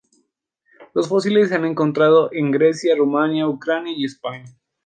Los 0.95 1.09
fósiles 1.09 1.49
se 1.49 1.53
han 1.55 1.63
encontrado 1.63 2.29
en 2.33 2.49
Grecia, 2.49 2.95
Rumania, 2.95 3.47
Ucrania 3.47 3.93
y 3.95 4.05
España. 4.05 4.45